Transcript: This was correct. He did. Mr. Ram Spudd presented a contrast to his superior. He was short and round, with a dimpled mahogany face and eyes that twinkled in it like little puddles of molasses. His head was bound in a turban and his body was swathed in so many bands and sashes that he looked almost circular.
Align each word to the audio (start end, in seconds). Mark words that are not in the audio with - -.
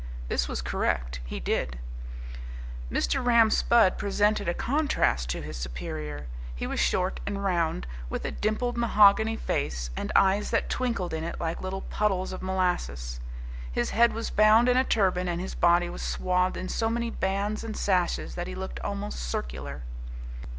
This 0.29 0.47
was 0.47 0.63
correct. 0.63 1.19
He 1.25 1.39
did. 1.39 1.77
Mr. 2.91 3.23
Ram 3.23 3.51
Spudd 3.51 3.99
presented 3.99 4.49
a 4.49 4.53
contrast 4.55 5.29
to 5.29 5.43
his 5.43 5.57
superior. 5.57 6.25
He 6.55 6.65
was 6.65 6.79
short 6.79 7.19
and 7.27 7.43
round, 7.43 7.85
with 8.09 8.25
a 8.25 8.31
dimpled 8.31 8.77
mahogany 8.77 9.35
face 9.35 9.91
and 9.95 10.11
eyes 10.15 10.49
that 10.49 10.71
twinkled 10.71 11.13
in 11.13 11.23
it 11.23 11.39
like 11.39 11.61
little 11.61 11.81
puddles 11.81 12.31
of 12.33 12.41
molasses. 12.41 13.19
His 13.71 13.91
head 13.91 14.11
was 14.13 14.31
bound 14.31 14.67
in 14.67 14.75
a 14.75 14.83
turban 14.83 15.27
and 15.27 15.39
his 15.39 15.53
body 15.53 15.87
was 15.87 16.01
swathed 16.01 16.57
in 16.57 16.67
so 16.67 16.89
many 16.89 17.11
bands 17.11 17.63
and 17.63 17.77
sashes 17.77 18.33
that 18.33 18.47
he 18.47 18.55
looked 18.55 18.79
almost 18.79 19.19
circular. 19.19 19.83